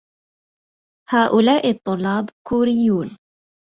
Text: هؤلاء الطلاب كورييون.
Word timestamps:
هؤلاء 1.09 1.67
الطلاب 1.71 2.29
كورييون. 2.47 3.17